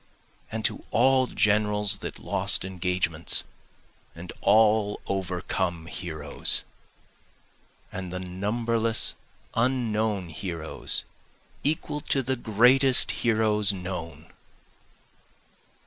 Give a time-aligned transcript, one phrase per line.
[0.51, 3.43] And to all generals that lost engagements,
[4.15, 6.63] and all overcome heroes!
[7.91, 9.13] And the numberless
[9.53, 11.03] unknown heroes
[11.63, 14.33] equal to the greatest heroes known!